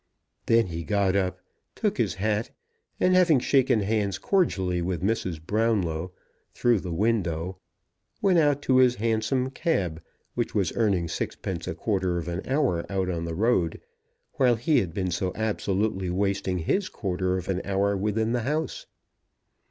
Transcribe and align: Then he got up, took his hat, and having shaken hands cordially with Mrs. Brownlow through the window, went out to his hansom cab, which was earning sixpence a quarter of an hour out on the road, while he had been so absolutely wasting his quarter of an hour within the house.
Then 0.47 0.65
he 0.65 0.83
got 0.83 1.15
up, 1.15 1.39
took 1.75 1.99
his 1.99 2.15
hat, 2.15 2.49
and 2.99 3.13
having 3.13 3.37
shaken 3.39 3.81
hands 3.81 4.17
cordially 4.17 4.81
with 4.81 5.03
Mrs. 5.03 5.39
Brownlow 5.39 6.11
through 6.55 6.79
the 6.79 6.91
window, 6.91 7.59
went 8.19 8.39
out 8.39 8.63
to 8.63 8.77
his 8.77 8.95
hansom 8.95 9.51
cab, 9.51 10.01
which 10.33 10.55
was 10.55 10.75
earning 10.75 11.07
sixpence 11.07 11.67
a 11.67 11.75
quarter 11.75 12.17
of 12.17 12.27
an 12.27 12.41
hour 12.47 12.83
out 12.91 13.11
on 13.11 13.25
the 13.25 13.35
road, 13.35 13.79
while 14.37 14.55
he 14.55 14.79
had 14.79 14.91
been 14.91 15.11
so 15.11 15.33
absolutely 15.35 16.09
wasting 16.09 16.57
his 16.57 16.89
quarter 16.89 17.37
of 17.37 17.47
an 17.47 17.61
hour 17.63 17.95
within 17.95 18.31
the 18.31 18.41
house. 18.41 18.87